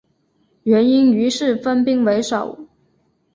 [0.63, 2.65] 元英于是分兵围守。